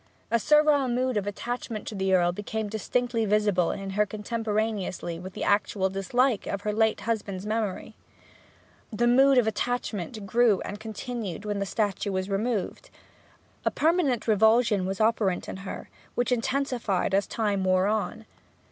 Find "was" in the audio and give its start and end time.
12.11-12.31, 14.87-14.99